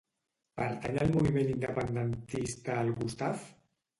Pertany 0.59 0.95
al 1.03 1.11
moviment 1.17 1.51
independentista 1.51 2.79
el 2.87 2.91
Gustaf? 3.03 3.45